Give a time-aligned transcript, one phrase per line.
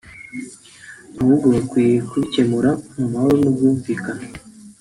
[1.19, 4.25] ahubwo bakwiye kubikemura mu mahoro n’ubwuvikane